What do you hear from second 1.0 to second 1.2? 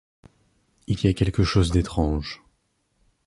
a